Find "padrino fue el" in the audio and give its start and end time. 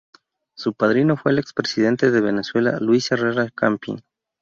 0.73-1.37